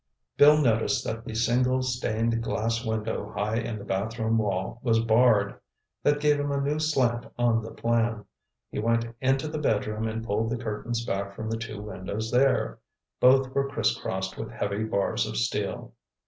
Bill 0.35 0.59
noticed 0.59 1.05
that 1.05 1.25
the 1.25 1.35
single 1.35 1.83
stained 1.83 2.41
glass 2.41 2.83
window 2.83 3.31
high 3.33 3.57
in 3.57 3.77
the 3.77 3.85
bathroom 3.85 4.39
wall 4.39 4.79
was 4.81 4.99
barred. 4.99 5.59
That 6.01 6.19
gave 6.19 6.39
him 6.39 6.51
a 6.51 6.59
new 6.59 6.79
slant 6.79 7.27
on 7.37 7.61
the 7.61 7.69
plan. 7.69 8.25
He 8.71 8.79
went 8.79 9.05
into 9.21 9.47
the 9.47 9.59
bedroom 9.59 10.07
and 10.07 10.25
pulled 10.25 10.49
the 10.49 10.57
curtains 10.57 11.05
back 11.05 11.33
from 11.35 11.51
the 11.51 11.57
two 11.57 11.79
windows 11.83 12.31
there. 12.31 12.79
Both 13.19 13.49
were 13.53 13.69
crisscrossed 13.69 14.39
with 14.39 14.49
heavy 14.49 14.85
bars 14.85 15.27
of 15.27 15.37
steel. 15.37 15.93